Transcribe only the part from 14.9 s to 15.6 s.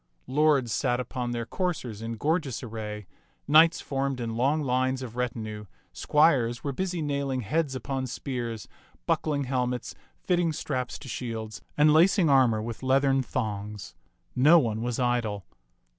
idle.